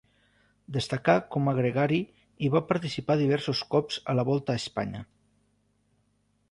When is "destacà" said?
0.77-1.13